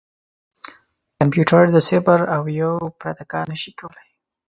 [1.17, 4.09] کمپیوټر د صفر او یو پرته کار نه شي کولای.